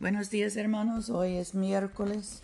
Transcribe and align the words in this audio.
Buenos 0.00 0.30
días 0.30 0.56
hermanos, 0.56 1.10
hoy 1.10 1.36
es 1.36 1.54
miércoles 1.54 2.40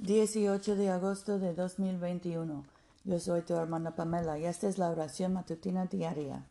18 0.00 0.74
de 0.74 0.90
agosto 0.90 1.38
de 1.38 1.54
2021. 1.54 2.64
Yo 3.04 3.20
soy 3.20 3.42
tu 3.42 3.54
hermana 3.54 3.94
Pamela 3.94 4.36
y 4.36 4.46
esta 4.46 4.68
es 4.68 4.78
la 4.78 4.90
oración 4.90 5.32
matutina 5.32 5.86
diaria. 5.86 6.44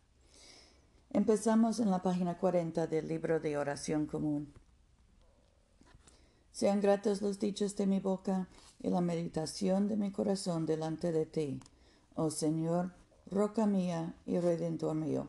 Empezamos 1.09 1.81
en 1.81 1.91
la 1.91 2.01
página 2.01 2.37
40 2.37 2.87
del 2.87 3.09
libro 3.09 3.41
de 3.41 3.57
oración 3.57 4.05
común. 4.05 4.53
Sean 6.53 6.79
gratos 6.79 7.21
los 7.21 7.37
dichos 7.37 7.75
de 7.75 7.87
mi 7.87 7.99
boca 7.99 8.47
y 8.79 8.89
la 8.89 9.01
meditación 9.01 9.89
de 9.89 9.97
mi 9.97 10.11
corazón 10.11 10.65
delante 10.65 11.11
de 11.11 11.25
ti, 11.25 11.59
oh 12.15 12.31
Señor, 12.31 12.93
roca 13.29 13.65
mía 13.65 14.13
y 14.25 14.39
redentor 14.39 14.95
mío. 14.95 15.27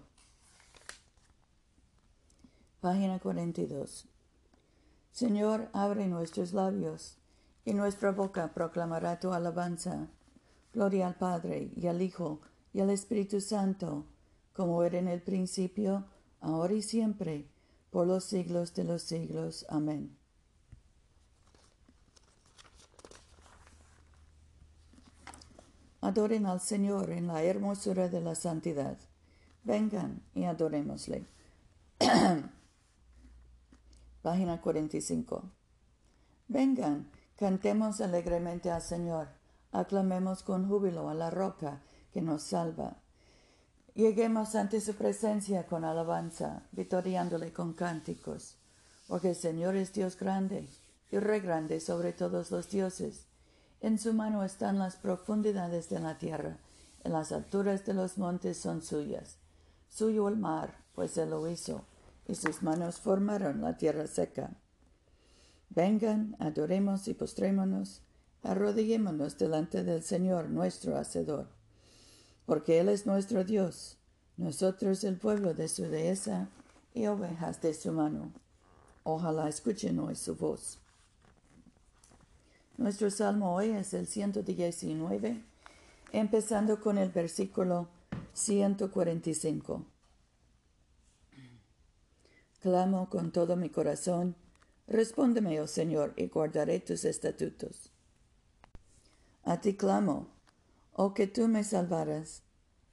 Página 2.80 3.18
42. 3.18 4.11
Señor, 5.12 5.68
abre 5.74 6.08
nuestros 6.08 6.54
labios, 6.54 7.18
y 7.66 7.74
nuestra 7.74 8.12
boca 8.12 8.52
proclamará 8.54 9.20
tu 9.20 9.32
alabanza. 9.32 10.08
Gloria 10.72 11.06
al 11.06 11.16
Padre, 11.16 11.70
y 11.76 11.86
al 11.86 12.00
Hijo, 12.00 12.40
y 12.72 12.80
al 12.80 12.88
Espíritu 12.88 13.42
Santo, 13.42 14.06
como 14.54 14.82
era 14.82 14.98
en 14.98 15.08
el 15.08 15.20
principio, 15.20 16.06
ahora 16.40 16.72
y 16.72 16.80
siempre, 16.80 17.46
por 17.90 18.06
los 18.06 18.24
siglos 18.24 18.74
de 18.74 18.84
los 18.84 19.02
siglos. 19.02 19.66
Amén. 19.68 20.16
Adoren 26.00 26.46
al 26.46 26.60
Señor 26.60 27.10
en 27.10 27.26
la 27.26 27.42
hermosura 27.42 28.08
de 28.08 28.22
la 28.22 28.34
santidad. 28.34 28.96
Vengan 29.62 30.22
y 30.34 30.44
adorémosle. 30.44 31.26
Página 34.22 34.60
45. 34.60 35.42
Vengan, 36.46 37.10
cantemos 37.36 38.00
alegremente 38.00 38.70
al 38.70 38.80
Señor, 38.80 39.26
aclamemos 39.72 40.44
con 40.44 40.68
júbilo 40.68 41.08
a 41.08 41.14
la 41.14 41.28
roca 41.28 41.80
que 42.12 42.22
nos 42.22 42.44
salva. 42.44 42.98
Lleguemos 43.94 44.54
ante 44.54 44.80
su 44.80 44.94
presencia 44.94 45.66
con 45.66 45.84
alabanza, 45.84 46.62
victoriándole 46.70 47.52
con 47.52 47.72
cánticos, 47.72 48.54
porque 49.08 49.30
el 49.30 49.36
Señor 49.36 49.74
es 49.74 49.92
Dios 49.92 50.16
grande 50.16 50.68
y 51.10 51.18
Rey 51.18 51.40
grande 51.40 51.80
sobre 51.80 52.12
todos 52.12 52.52
los 52.52 52.70
dioses. 52.70 53.26
En 53.80 53.98
su 53.98 54.14
mano 54.14 54.44
están 54.44 54.78
las 54.78 54.94
profundidades 54.94 55.88
de 55.90 55.98
la 55.98 56.16
tierra, 56.16 56.58
en 57.02 57.12
las 57.12 57.32
alturas 57.32 57.84
de 57.84 57.94
los 57.94 58.18
montes 58.18 58.56
son 58.56 58.82
suyas. 58.82 59.38
Suyo 59.88 60.28
el 60.28 60.36
mar, 60.36 60.76
pues 60.94 61.18
él 61.18 61.30
lo 61.30 61.48
hizo 61.48 61.84
y 62.26 62.34
sus 62.34 62.62
manos 62.62 63.00
formaron 63.00 63.60
la 63.60 63.76
tierra 63.76 64.06
seca. 64.06 64.50
Vengan, 65.70 66.36
adoremos 66.38 67.08
y 67.08 67.14
postrémonos, 67.14 68.02
arrodillémonos 68.42 69.38
delante 69.38 69.84
del 69.84 70.02
Señor 70.02 70.50
nuestro 70.50 70.96
Hacedor, 70.96 71.48
porque 72.46 72.80
Él 72.80 72.88
es 72.88 73.06
nuestro 73.06 73.44
Dios, 73.44 73.98
nosotros 74.36 75.04
el 75.04 75.16
pueblo 75.16 75.54
de 75.54 75.68
su 75.68 75.84
dehesa 75.84 76.48
y 76.94 77.06
ovejas 77.06 77.60
de 77.62 77.74
su 77.74 77.92
mano. 77.92 78.32
Ojalá 79.04 79.48
escuchen 79.48 79.98
hoy 79.98 80.14
su 80.14 80.36
voz. 80.36 80.78
Nuestro 82.76 83.10
salmo 83.10 83.54
hoy 83.54 83.70
es 83.70 83.94
el 83.94 84.06
119, 84.06 85.42
empezando 86.12 86.80
con 86.80 86.98
el 86.98 87.10
versículo 87.10 87.88
145. 88.34 89.91
Clamo 92.62 93.10
con 93.10 93.32
todo 93.32 93.56
mi 93.56 93.70
corazón. 93.70 94.36
Respóndeme, 94.86 95.60
oh 95.60 95.66
Señor, 95.66 96.12
y 96.16 96.28
guardaré 96.28 96.78
tus 96.78 97.04
estatutos. 97.04 97.90
A 99.42 99.60
ti 99.60 99.74
clamo, 99.74 100.28
oh 100.92 101.12
que 101.12 101.26
tú 101.26 101.48
me 101.48 101.64
salvaras. 101.64 102.42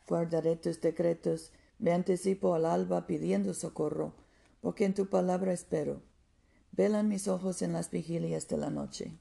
Guardaré 0.07 0.55
tus 0.55 0.81
decretos, 0.81 1.51
me 1.77 1.91
anticipo 1.91 2.55
al 2.55 2.65
alba 2.65 3.05
pidiendo 3.05 3.53
socorro, 3.53 4.15
porque 4.59 4.85
en 4.85 4.95
tu 4.95 5.07
palabra 5.07 5.53
espero. 5.53 6.01
Velan 6.71 7.07
mis 7.07 7.27
ojos 7.27 7.61
en 7.61 7.73
las 7.73 7.91
vigilias 7.91 8.47
de 8.47 8.57
la 8.57 8.71
noche, 8.71 9.19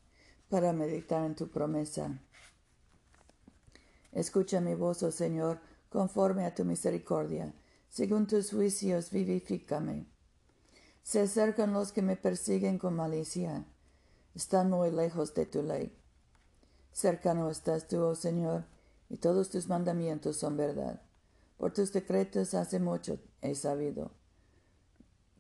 para 0.49 0.73
meditar 0.73 1.27
en 1.27 1.35
tu 1.35 1.49
promesa. 1.49 2.23
Escucha 4.13 4.63
mi 4.63 4.75
voz, 4.75 5.03
oh 5.03 5.11
Señor, 5.11 5.61
conforme 5.91 6.47
a 6.47 6.55
tu 6.55 6.65
misericordia, 6.65 7.53
según 7.91 8.27
tus 8.27 8.51
juicios 8.51 9.11
vivifícame. 9.11 10.07
Se 11.09 11.21
acercan 11.21 11.73
los 11.73 11.91
que 11.91 12.03
me 12.03 12.17
persiguen 12.17 12.79
con 12.79 12.95
malicia. 12.95 13.65
Están 14.35 14.69
muy 14.69 14.91
lejos 14.91 15.33
de 15.33 15.47
tu 15.47 15.63
ley. 15.63 15.97
Cercano 16.93 17.49
estás 17.49 17.89
tú, 17.89 18.03
oh 18.03 18.15
Señor, 18.15 18.67
y 19.09 19.17
todos 19.17 19.49
tus 19.49 19.69
mandamientos 19.69 20.37
son 20.37 20.59
verdad. 20.59 21.01
Por 21.57 21.73
tus 21.73 21.95
decretos 21.95 22.53
hace 22.53 22.79
mucho 22.79 23.19
he 23.41 23.55
sabido 23.55 24.11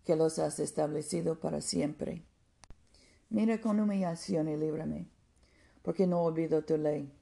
que 0.06 0.16
los 0.16 0.38
has 0.38 0.58
establecido 0.58 1.38
para 1.38 1.60
siempre. 1.60 2.24
Mira 3.28 3.60
con 3.60 3.78
humillación 3.78 4.48
y 4.48 4.56
líbrame, 4.56 5.10
porque 5.82 6.06
no 6.06 6.22
olvido 6.22 6.64
tu 6.64 6.78
ley. 6.78 7.12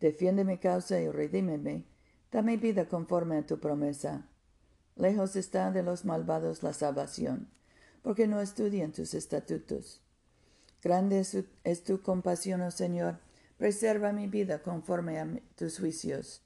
Defiende 0.00 0.42
mi 0.42 0.58
causa 0.58 1.00
y 1.00 1.08
redímeme. 1.08 1.84
Dame 2.32 2.56
vida 2.56 2.88
conforme 2.88 3.38
a 3.38 3.46
tu 3.46 3.60
promesa. 3.60 4.26
Lejos 4.96 5.36
está 5.36 5.70
de 5.70 5.84
los 5.84 6.04
malvados 6.04 6.64
la 6.64 6.72
salvación 6.72 7.54
porque 8.06 8.28
no 8.28 8.40
estudian 8.40 8.92
tus 8.92 9.14
estatutos. 9.14 10.00
Grande 10.80 11.26
es 11.64 11.82
tu, 11.82 12.02
compasión, 12.02 12.60
oh 12.60 12.70
Señor, 12.70 13.18
preserva 13.58 14.12
mi 14.12 14.28
vida 14.28 14.62
conforme 14.62 15.18
a 15.18 15.26
tus 15.56 15.80
juicios. 15.80 16.40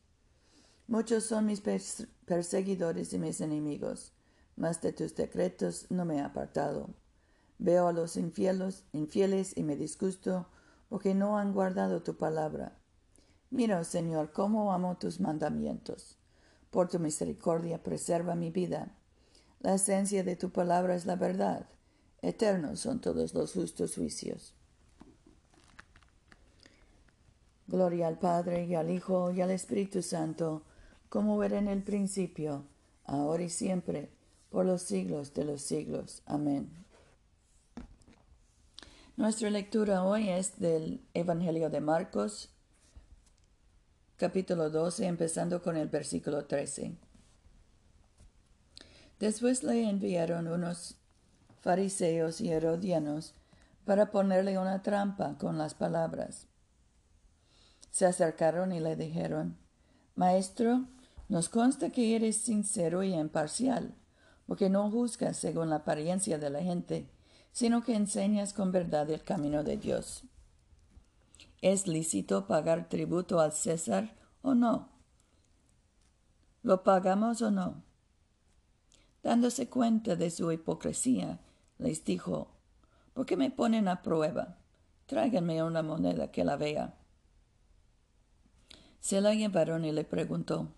Muchos 0.86 1.24
son 1.24 1.44
mis 1.44 1.60
perseguidores 1.60 3.12
y 3.12 3.18
mis 3.18 3.42
enemigos, 3.42 4.14
mas 4.56 4.80
de 4.80 4.94
tus 4.94 5.14
decretos 5.14 5.84
no 5.90 6.06
me 6.06 6.16
he 6.16 6.20
apartado. 6.20 6.94
Veo 7.58 7.88
a 7.88 7.92
los 7.92 8.16
infieles, 8.16 8.84
infieles 8.94 9.54
y 9.54 9.62
me 9.62 9.76
disgusto, 9.76 10.48
porque 10.88 11.14
no 11.14 11.36
han 11.36 11.52
guardado 11.52 12.02
tu 12.02 12.16
palabra. 12.16 12.78
Mira, 13.50 13.80
oh 13.80 13.84
Señor, 13.84 14.32
cómo 14.32 14.72
amo 14.72 14.96
tus 14.96 15.20
mandamientos. 15.20 16.16
Por 16.70 16.88
tu 16.88 16.98
misericordia 16.98 17.82
preserva 17.82 18.34
mi 18.34 18.50
vida 18.50 18.96
la 19.60 19.74
esencia 19.74 20.24
de 20.24 20.36
tu 20.36 20.50
palabra 20.50 20.94
es 20.94 21.06
la 21.06 21.16
verdad. 21.16 21.66
Eternos 22.22 22.80
son 22.80 23.00
todos 23.00 23.34
los 23.34 23.52
justos 23.52 23.94
juicios. 23.94 24.54
Gloria 27.66 28.08
al 28.08 28.18
Padre 28.18 28.64
y 28.64 28.74
al 28.74 28.90
Hijo 28.90 29.30
y 29.30 29.40
al 29.42 29.50
Espíritu 29.50 30.02
Santo, 30.02 30.62
como 31.08 31.42
era 31.44 31.58
en 31.58 31.68
el 31.68 31.82
principio, 31.82 32.64
ahora 33.04 33.44
y 33.44 33.48
siempre, 33.48 34.10
por 34.50 34.66
los 34.66 34.82
siglos 34.82 35.34
de 35.34 35.44
los 35.44 35.62
siglos. 35.62 36.22
Amén. 36.26 36.68
Nuestra 39.16 39.50
lectura 39.50 40.02
hoy 40.02 40.30
es 40.30 40.58
del 40.58 41.06
Evangelio 41.12 41.68
de 41.68 41.80
Marcos, 41.80 42.50
capítulo 44.16 44.70
12, 44.70 45.06
empezando 45.06 45.62
con 45.62 45.76
el 45.76 45.88
versículo 45.88 46.46
13. 46.46 47.09
Después 49.20 49.62
le 49.62 49.86
enviaron 49.86 50.48
unos 50.48 50.96
fariseos 51.60 52.40
y 52.40 52.50
herodianos 52.50 53.34
para 53.84 54.10
ponerle 54.10 54.58
una 54.58 54.82
trampa 54.82 55.36
con 55.36 55.58
las 55.58 55.74
palabras. 55.74 56.46
Se 57.90 58.06
acercaron 58.06 58.72
y 58.72 58.80
le 58.80 58.96
dijeron, 58.96 59.58
Maestro, 60.16 60.86
nos 61.28 61.50
consta 61.50 61.90
que 61.90 62.16
eres 62.16 62.38
sincero 62.38 63.02
y 63.02 63.14
imparcial, 63.14 63.94
porque 64.46 64.70
no 64.70 64.90
juzgas 64.90 65.36
según 65.36 65.68
la 65.68 65.76
apariencia 65.76 66.38
de 66.38 66.48
la 66.48 66.62
gente, 66.62 67.06
sino 67.52 67.82
que 67.82 67.94
enseñas 67.94 68.54
con 68.54 68.72
verdad 68.72 69.10
el 69.10 69.22
camino 69.22 69.62
de 69.62 69.76
Dios. 69.76 70.24
¿Es 71.60 71.86
lícito 71.86 72.46
pagar 72.46 72.88
tributo 72.88 73.38
al 73.38 73.52
César 73.52 74.16
o 74.40 74.54
no? 74.54 74.88
¿Lo 76.62 76.82
pagamos 76.84 77.42
o 77.42 77.50
no? 77.50 77.89
Dándose 79.22 79.68
cuenta 79.68 80.16
de 80.16 80.30
su 80.30 80.50
hipocresía, 80.50 81.40
les 81.78 82.04
dijo, 82.04 82.48
¿Por 83.12 83.26
qué 83.26 83.36
me 83.36 83.50
ponen 83.50 83.88
a 83.88 84.02
prueba? 84.02 84.58
Tráiganme 85.06 85.62
una 85.62 85.82
moneda 85.82 86.30
que 86.30 86.44
la 86.44 86.56
vea. 86.56 86.94
Se 89.00 89.20
la 89.20 89.34
llevaron 89.34 89.84
y 89.84 89.92
le 89.92 90.04
preguntó, 90.04 90.68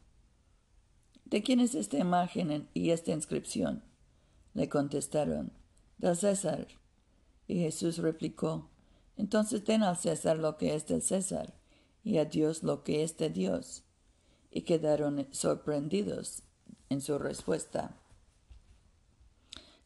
¿De 1.25 1.43
quién 1.43 1.61
es 1.61 1.75
esta 1.75 1.99
imagen 1.99 2.69
y 2.75 2.91
esta 2.91 3.13
inscripción? 3.13 3.83
Le 4.55 4.69
contestaron, 4.69 5.53
del 5.99 6.17
César. 6.17 6.69
Y 7.47 7.61
Jesús 7.61 7.99
replicó, 7.99 8.71
Entonces 9.17 9.65
den 9.65 9.83
al 9.83 9.97
César 9.97 10.39
lo 10.39 10.57
que 10.57 10.75
es 10.75 10.87
del 10.87 11.01
César, 11.01 11.55
y 12.05 12.19
a 12.19 12.25
Dios 12.25 12.63
lo 12.63 12.83
que 12.83 13.03
es 13.03 13.17
de 13.17 13.31
Dios. 13.31 13.85
Y 14.51 14.63
quedaron 14.63 15.27
sorprendidos 15.31 16.43
en 16.91 17.01
su 17.01 17.19
respuesta. 17.19 18.02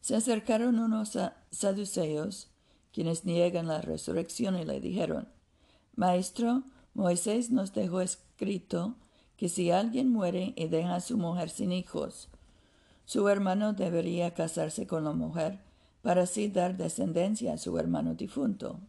Se 0.07 0.15
acercaron 0.15 0.79
unos 0.79 1.19
saduceos, 1.51 2.47
quienes 2.93 3.25
niegan 3.25 3.67
la 3.67 3.81
resurrección, 3.81 4.57
y 4.57 4.63
le 4.63 4.79
dijeron, 4.79 5.27
Maestro, 5.97 6.63
Moisés 6.93 7.51
nos 7.51 7.73
dejó 7.73 7.99
escrito 7.99 8.95
que 9.35 9.49
si 9.49 9.69
alguien 9.69 10.09
muere 10.09 10.53
y 10.55 10.69
deja 10.69 10.95
a 10.95 11.01
su 11.01 11.17
mujer 11.17 11.49
sin 11.49 11.73
hijos, 11.73 12.29
su 13.03 13.27
hermano 13.27 13.73
debería 13.73 14.33
casarse 14.33 14.87
con 14.87 15.03
la 15.03 15.11
mujer 15.11 15.59
para 16.01 16.21
así 16.21 16.47
dar 16.47 16.77
descendencia 16.77 17.51
a 17.51 17.57
su 17.57 17.77
hermano 17.77 18.13
difunto. 18.13 18.79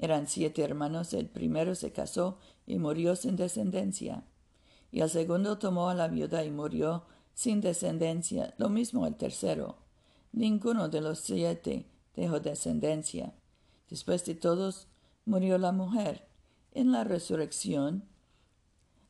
Eran 0.00 0.26
siete 0.26 0.62
hermanos, 0.62 1.12
el 1.12 1.28
primero 1.28 1.76
se 1.76 1.92
casó 1.92 2.38
y 2.66 2.78
murió 2.80 3.14
sin 3.14 3.36
descendencia, 3.36 4.24
y 4.90 4.98
el 4.98 5.10
segundo 5.10 5.58
tomó 5.58 5.90
a 5.90 5.94
la 5.94 6.08
viuda 6.08 6.44
y 6.44 6.50
murió 6.50 7.04
sin 7.34 7.60
descendencia, 7.60 8.54
lo 8.58 8.68
mismo 8.68 9.06
el 9.06 9.14
tercero. 9.14 9.86
Ninguno 10.32 10.88
de 10.88 11.00
los 11.00 11.20
siete 11.20 11.86
dejó 12.14 12.40
descendencia. 12.40 13.34
Después 13.88 14.24
de 14.24 14.34
todos 14.34 14.88
murió 15.24 15.58
la 15.58 15.72
mujer. 15.72 16.26
En 16.72 16.92
la 16.92 17.04
resurrección, 17.04 18.04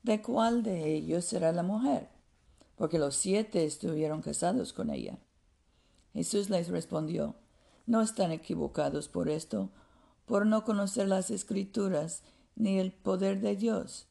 ¿de 0.03 0.23
cuál 0.23 0.63
de 0.63 0.95
ellos 0.95 1.25
será 1.25 1.53
la 1.53 1.63
mujer? 1.63 2.09
Porque 2.77 2.99
los 2.99 3.17
siete 3.17 3.65
estuvieron 3.65 4.23
casados 4.23 4.73
con 4.73 4.91
ella. 4.91 5.19
Jesús 6.15 6.51
les 6.51 6.69
respondió, 6.69 7.35
No 7.87 8.01
están 8.03 8.33
equivocados 8.33 9.09
por 9.09 9.29
esto, 9.29 9.71
por 10.25 10.47
no 10.47 10.65
conocer 10.65 11.09
las 11.09 11.31
escrituras 11.31 12.23
ni 12.55 12.79
el 12.79 12.93
poder 12.93 13.41
de 13.41 13.57
Dios. 13.57 14.07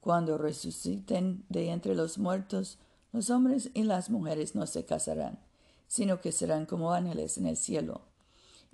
Cuando 0.00 0.38
resuciten 0.38 1.44
de 1.48 1.70
entre 1.70 1.94
los 1.94 2.18
muertos, 2.18 2.78
los 3.12 3.30
hombres 3.30 3.70
y 3.74 3.82
las 3.82 4.10
mujeres 4.10 4.54
no 4.54 4.66
se 4.66 4.84
casarán, 4.84 5.40
sino 5.86 6.20
que 6.20 6.32
serán 6.32 6.66
como 6.66 6.92
ángeles 6.92 7.38
en 7.38 7.46
el 7.46 7.56
cielo. 7.56 8.02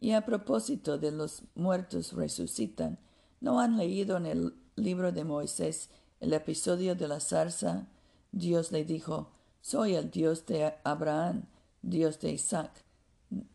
Y 0.00 0.12
a 0.12 0.24
propósito 0.24 0.98
de 0.98 1.12
los 1.12 1.42
muertos 1.54 2.12
resucitan, 2.12 2.98
¿no 3.40 3.60
han 3.60 3.76
leído 3.76 4.16
en 4.16 4.26
el 4.26 4.54
libro 4.76 5.12
de 5.12 5.24
Moisés 5.24 5.90
el 6.20 6.32
episodio 6.32 6.94
de 6.94 7.08
la 7.08 7.20
zarza? 7.20 7.86
Dios 8.32 8.72
le 8.72 8.84
dijo, 8.84 9.30
Soy 9.60 9.94
el 9.94 10.10
Dios 10.10 10.44
de 10.46 10.74
Abraham, 10.82 11.44
Dios 11.82 12.18
de 12.18 12.32
Isaac, 12.32 12.84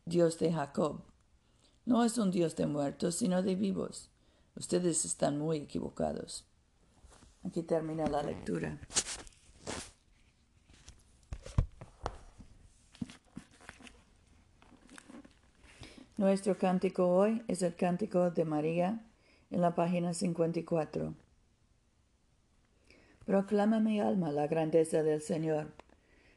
Dios 0.05 0.39
de 0.39 0.53
Jacob. 0.53 1.01
No 1.85 2.03
es 2.03 2.17
un 2.17 2.31
Dios 2.31 2.55
de 2.55 2.65
muertos, 2.65 3.15
sino 3.15 3.41
de 3.41 3.55
vivos. 3.55 4.09
Ustedes 4.55 5.05
están 5.05 5.37
muy 5.37 5.57
equivocados. 5.57 6.45
Aquí 7.43 7.63
termina 7.63 8.07
la 8.07 8.23
lectura. 8.23 8.79
Nuestro 16.17 16.57
cántico 16.57 17.09
hoy 17.09 17.43
es 17.47 17.61
el 17.61 17.75
cántico 17.75 18.31
de 18.31 18.43
María 18.43 19.01
en 19.51 19.61
la 19.61 19.75
página 19.75 20.15
54. 20.15 21.13
Proclama 23.23 23.79
mi 23.79 23.99
alma 23.99 24.31
la 24.31 24.47
grandeza 24.47 25.03
del 25.03 25.21
Señor. 25.21 25.67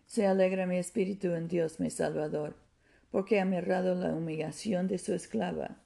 Se 0.05 0.27
alegra 0.27 0.67
mi 0.67 0.77
espíritu 0.77 1.29
en 1.29 1.49
Dios 1.49 1.81
mi 1.81 1.88
Salvador, 1.88 2.56
porque 3.11 3.41
ha 3.41 3.47
mirado 3.47 3.94
la 3.94 4.12
humillación 4.12 4.87
de 4.87 4.99
su 4.99 5.15
esclava. 5.15 5.79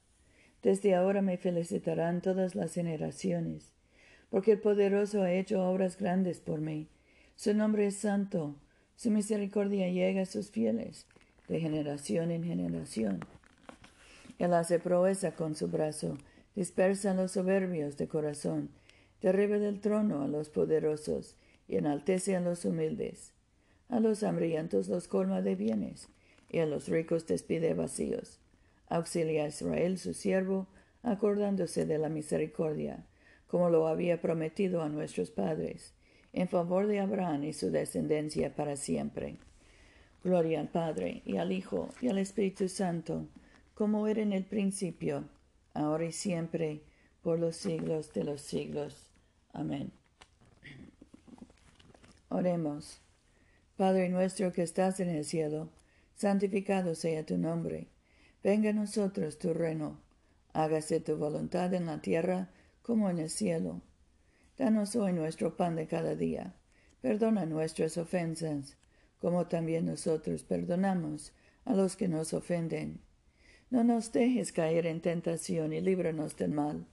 Desde 0.61 0.97
ahora 0.97 1.23
me 1.23 1.37
felicitarán 1.37 2.21
todas 2.21 2.57
las 2.57 2.75
generaciones, 2.75 3.71
porque 4.29 4.51
el 4.51 4.59
poderoso 4.59 5.23
ha 5.23 5.31
hecho 5.31 5.65
obras 5.65 5.99
grandes 5.99 6.41
por 6.41 6.61
mí. 6.61 6.89
Su 7.37 7.55
nombre 7.55 7.87
es 7.87 7.95
santo, 7.95 8.57
su 8.97 9.13
misericordia 9.13 9.89
llega 9.89 10.23
a 10.23 10.27
sus 10.27 10.51
fieles, 10.51 11.07
de 11.47 11.61
generación 11.61 12.33
en 12.33 12.43
generación. 12.43 13.21
Él 14.39 14.55
hace 14.55 14.79
proeza 14.79 15.35
con 15.35 15.55
su 15.55 15.69
brazo, 15.69 16.19
dispersa 16.55 17.15
los 17.15 17.33
soberbios 17.33 17.97
de 17.97 18.09
corazón, 18.09 18.71
derriba 19.21 19.59
del 19.59 19.81
trono 19.81 20.23
a 20.23 20.29
los 20.29 20.51
poderosos 20.51 21.37
y 21.69 21.77
enaltece 21.77 22.37
a 22.37 22.41
los 22.41 22.65
humildes. 22.65 23.33
A 23.89 24.01
los 24.01 24.23
hambrientos 24.23 24.89
los 24.89 25.09
colma 25.09 25.43
de 25.43 25.55
bienes, 25.55 26.09
y 26.49 26.59
a 26.59 26.67
los 26.67 26.89
ricos 26.89 27.27
despide 27.27 27.75
vacíos. 27.75 28.39
Auxilia 28.89 29.45
a 29.45 29.49
Israel 29.49 29.99
su 29.99 30.15
siervo, 30.15 30.67
acordándose 31.03 31.87
de 31.87 31.99
la 31.99 32.09
misericordia, 32.09 33.05
como 33.47 33.71
lo 33.71 33.89
había 33.89 34.21
prometido 34.21 34.83
a 34.83 34.89
nuestros 34.89 35.31
padres, 35.31 35.95
en 36.33 36.49
favor 36.49 36.87
de 36.87 37.01
Abraham 37.01 37.45
y 37.45 37.53
su 37.53 37.71
descendencia 37.71 38.55
para 38.55 38.77
siempre. 38.77 39.39
Gloria 40.23 40.61
al 40.61 40.69
Padre, 40.69 41.23
y 41.25 41.37
al 41.37 41.53
Hijo, 41.53 41.91
y 42.01 42.09
al 42.09 42.19
Espíritu 42.19 42.69
Santo, 42.69 43.29
como 43.75 44.07
era 44.07 44.23
en 44.23 44.33
el 44.33 44.45
principio, 44.45 45.29
ahora 45.75 46.05
y 46.05 46.13
siempre, 46.13 46.83
por 47.23 47.39
los 47.39 47.57
siglos 47.57 48.13
de 48.13 48.25
los 48.25 48.41
siglos. 48.41 49.11
Amén. 49.53 49.93
Oremos. 52.29 53.01
Padre 53.77 54.09
nuestro 54.09 54.53
que 54.53 54.63
estás 54.63 55.01
en 55.01 55.09
el 55.09 55.25
cielo, 55.25 55.69
santificado 56.15 56.95
sea 56.95 57.27
tu 57.27 57.37
nombre. 57.37 57.89
Venga 58.43 58.71
a 58.71 58.73
nosotros 58.75 59.39
tu 59.39 59.53
reino. 59.53 59.99
Hágase 60.53 61.01
tu 61.01 61.17
voluntad 61.17 61.75
en 61.75 61.87
la 61.87 62.01
tierra 62.01 62.51
como 62.83 63.11
en 63.11 63.19
el 63.19 63.31
cielo. 63.31 63.81
Danos 64.57 64.95
hoy 64.95 65.13
nuestro 65.13 65.57
pan 65.57 65.75
de 65.75 65.89
cada 65.89 66.15
día. 66.15 66.55
Perdona 67.01 67.45
nuestras 67.47 67.99
ofensas, 67.99 68.77
como 69.21 69.47
también 69.49 69.87
nosotros 69.87 70.45
perdonamos 70.45 71.33
a 71.65 71.75
los 71.75 71.97
que 71.97 72.07
nos 72.07 72.33
ofenden 72.35 73.01
no 73.75 73.83
nos 73.83 74.13
dejes 74.13 74.53
caer 74.53 74.87
en 74.87 75.01
tentación 75.01 75.73
y 75.73 75.81
líbranos 75.81 76.37
del 76.37 76.53
mal, 76.53 76.87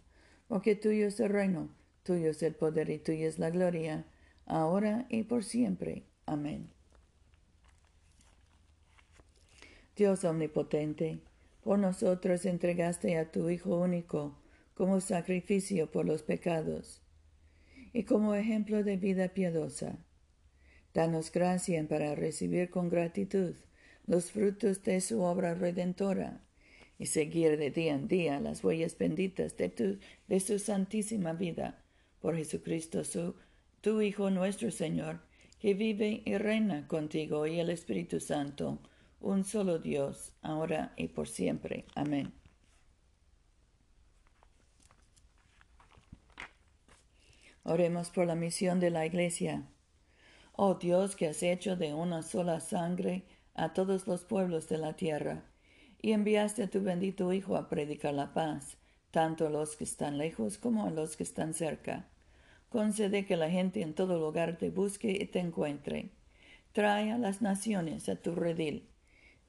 porque 0.48 0.76
tuyo 0.76 1.06
es 1.06 1.20
el 1.20 1.30
reino, 1.30 1.70
tuyo 2.02 2.32
es 2.32 2.42
el 2.42 2.56
poder 2.56 2.90
y 2.90 2.98
tuya 2.98 3.28
es 3.28 3.38
la 3.38 3.52
gloria, 3.52 4.04
ahora 4.48 5.06
y 5.08 5.22
por 5.22 5.44
siempre. 5.44 6.06
Amén. 6.26 6.72
Dios 9.96 10.24
omnipotente, 10.24 11.20
por 11.64 11.78
nosotros 11.78 12.48
entregaste 12.48 13.16
a 13.16 13.30
tu 13.30 13.52
Hijo 13.52 13.78
único 13.78 14.36
como 14.74 15.02
sacrificio 15.02 15.92
por 15.92 16.08
los 16.08 16.24
pecados 16.24 17.04
y 17.94 18.06
como 18.06 18.34
ejemplo 18.34 18.84
de 18.84 18.98
vida 18.98 19.28
piadosa. 19.28 20.00
Danos 20.96 21.32
gracia 21.32 21.88
para 21.88 22.16
recibir 22.16 22.72
con 22.72 22.90
gratitud 22.90 23.54
los 24.08 24.32
frutos 24.32 24.82
de 24.82 25.00
su 25.00 25.22
obra 25.22 25.54
redentora 25.54 26.42
y 27.02 27.08
seguir 27.08 27.58
de 27.58 27.72
día 27.72 27.96
en 27.96 28.08
día 28.08 28.40
las 28.40 28.64
huellas 28.64 28.96
benditas 28.96 29.58
de, 29.58 29.70
tu, 29.70 30.40
su 30.40 30.60
santísima 30.60 31.34
vida, 31.34 31.84
por 32.20 32.38
Jesucristo 32.38 33.04
su, 33.04 33.34
tu 33.82 34.02
Hijo 34.02 34.30
nuestro 34.30 34.70
Señor, 34.70 35.20
que 35.60 35.74
vive 35.74 36.22
y 36.26 36.38
reina 36.38 36.88
contigo 36.88 37.48
y 37.48 37.60
el 37.60 37.72
Espíritu 37.72 38.20
Santo, 38.20 38.78
un 39.20 39.46
solo 39.46 39.80
Dios, 39.80 40.34
ahora 40.44 40.94
y 40.96 41.08
por 41.08 41.28
siempre. 41.28 41.86
Amén. 41.96 42.32
Oremos 47.64 48.12
por 48.12 48.28
la 48.28 48.36
misión 48.36 48.80
de 48.80 48.92
la 48.92 49.08
Iglesia. 49.08 49.64
Oh 50.54 50.76
Dios, 50.76 51.16
que 51.16 51.30
has 51.30 51.42
hecho 51.42 51.76
de 51.76 51.96
una 51.96 52.22
sola 52.22 52.60
sangre 52.60 53.24
a 53.56 53.74
todos 53.74 54.06
los 54.06 54.24
pueblos 54.24 54.70
de 54.70 54.78
la 54.78 54.96
tierra 54.96 55.46
y 56.02 56.14
enviaste 56.14 56.64
a 56.64 56.70
tu 56.70 56.82
bendito 56.82 57.32
Hijo 57.32 57.56
a 57.56 57.70
predicar 57.70 58.14
la 58.14 58.34
paz, 58.34 58.78
tanto 59.12 59.48
a 59.48 59.50
los 59.50 59.76
que 59.76 59.84
están 59.84 60.18
lejos 60.18 60.58
como 60.58 60.86
a 60.86 60.90
los 60.90 61.16
que 61.16 61.24
están 61.24 61.54
cerca. 61.54 62.08
Concede 62.70 63.26
que 63.26 63.38
la 63.38 63.50
gente 63.50 63.82
en 63.82 63.94
todo 63.94 64.20
lugar 64.20 64.58
te 64.58 64.70
busque 64.70 65.12
y 65.12 65.26
te 65.26 65.40
encuentre. 65.40 66.10
Trae 66.72 67.12
a 67.12 67.18
las 67.18 67.42
naciones 67.42 68.08
a 68.10 68.16
tu 68.16 68.34
redil. 68.34 68.88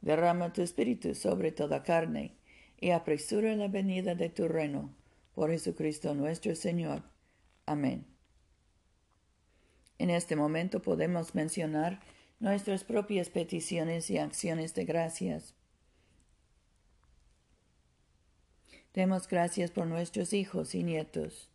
Derrama 0.00 0.52
tu 0.52 0.60
espíritu 0.62 1.14
sobre 1.14 1.52
toda 1.52 1.84
carne, 1.84 2.32
y 2.80 2.90
apresura 2.90 3.54
la 3.54 3.68
venida 3.68 4.16
de 4.16 4.28
tu 4.28 4.48
reino. 4.48 4.92
Por 5.36 5.50
Jesucristo 5.50 6.14
nuestro 6.14 6.56
Señor. 6.56 7.02
Amén. 7.64 8.04
En 9.98 10.10
este 10.10 10.34
momento 10.34 10.82
podemos 10.82 11.36
mencionar 11.36 12.00
nuestras 12.40 12.82
propias 12.82 13.30
peticiones 13.30 14.10
y 14.10 14.18
acciones 14.18 14.74
de 14.74 14.84
gracias. 14.84 15.54
Demos 18.94 19.26
gracias 19.26 19.70
por 19.70 19.86
nuestros 19.86 20.32
hijos 20.32 20.74
y 20.74 20.82
nietos. 20.82 21.48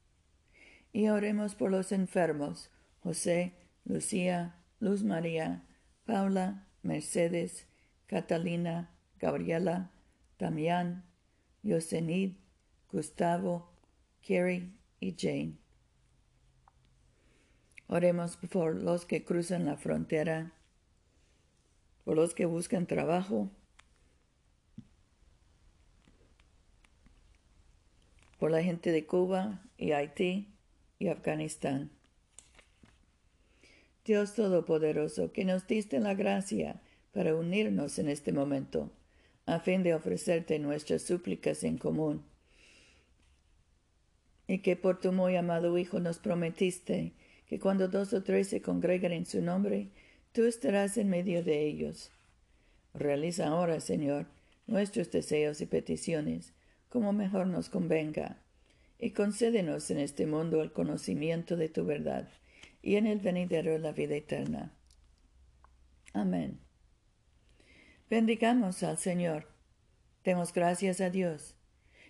Y 0.91 1.09
oremos 1.09 1.53
por 1.53 1.69
los 1.69 1.91
enfermos, 1.91 2.71
José, 3.01 3.53
Lucía, 3.85 4.55
Luz 4.79 5.03
María, 5.03 5.63
Paula, 6.05 6.67
Mercedes, 6.81 7.67
Catalina, 8.07 8.89
Gabriela, 9.19 9.91
Damián, 10.39 11.05
Yosenid, 11.61 12.37
Gustavo, 12.91 13.69
Kerry 14.21 14.73
y 14.99 15.15
Jane. 15.17 15.57
Oremos 17.87 18.37
por 18.37 18.75
los 18.75 19.05
que 19.05 19.23
cruzan 19.23 19.65
la 19.65 19.77
frontera, 19.77 20.53
por 22.03 22.15
los 22.15 22.33
que 22.33 22.45
buscan 22.45 22.87
trabajo, 22.87 23.51
por 28.47 28.53
la 28.53 28.63
gente 28.63 28.93
de 28.93 29.05
Cuba 29.05 29.61
y 29.77 29.91
Haití 29.91 30.47
y 30.99 31.09
Afganistán. 31.09 31.91
Dios 34.05 34.35
Todopoderoso, 34.35 35.33
que 35.33 35.43
nos 35.43 35.67
diste 35.67 35.99
la 35.99 36.13
gracia 36.13 36.79
para 37.11 37.35
unirnos 37.35 37.99
en 37.99 38.07
este 38.07 38.31
momento, 38.31 38.89
a 39.45 39.59
fin 39.59 39.83
de 39.83 39.93
ofrecerte 39.93 40.59
nuestras 40.59 41.01
súplicas 41.01 41.65
en 41.65 41.77
común, 41.77 42.23
y 44.47 44.59
que 44.59 44.77
por 44.77 45.01
tu 45.01 45.11
muy 45.11 45.35
amado 45.35 45.77
Hijo 45.77 45.99
nos 45.99 46.17
prometiste 46.17 47.11
que 47.49 47.59
cuando 47.59 47.89
dos 47.89 48.13
o 48.13 48.23
tres 48.23 48.47
se 48.47 48.61
congregan 48.61 49.11
en 49.11 49.25
su 49.25 49.41
nombre, 49.41 49.89
tú 50.31 50.45
estarás 50.45 50.95
en 50.95 51.09
medio 51.09 51.43
de 51.43 51.65
ellos. 51.65 52.11
Realiza 52.93 53.47
ahora, 53.47 53.81
Señor, 53.81 54.25
nuestros 54.67 55.11
deseos 55.11 55.59
y 55.59 55.65
peticiones, 55.65 56.53
como 56.89 57.13
mejor 57.13 57.47
nos 57.47 57.69
convenga, 57.69 58.37
y 58.99 59.11
concédenos 59.11 59.91
en 59.91 59.99
este 59.99 60.25
mundo 60.25 60.61
el 60.61 60.71
conocimiento 60.71 61.55
de 61.55 61.69
tu 61.69 61.85
verdad, 61.85 62.27
y 62.81 62.95
en 62.95 63.07
el 63.07 63.19
venidero 63.19 63.77
la 63.77 63.91
vida 63.91 64.15
eterna. 64.15 64.73
Amén. 66.13 66.59
Bendigamos 68.09 68.83
al 68.83 68.97
Señor. 68.97 69.47
Demos 70.23 70.53
gracias 70.53 71.01
a 71.01 71.09
Dios. 71.09 71.55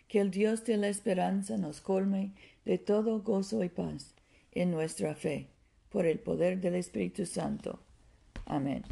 Que 0.08 0.22
el 0.22 0.32
Dios 0.32 0.64
de 0.64 0.78
la 0.78 0.88
esperanza 0.88 1.58
nos 1.58 1.82
colme 1.82 2.34
de 2.64 2.78
todo 2.78 3.22
gozo 3.22 3.64
y 3.64 3.70
paz 3.70 4.16
en 4.52 4.72
nuestra 4.72 5.16
fe, 5.16 5.50
por 5.90 6.06
el 6.06 6.20
poder 6.20 6.62
del 6.62 6.76
Espíritu 6.76 7.26
Santo. 7.26 7.80
Amén. 8.46 8.84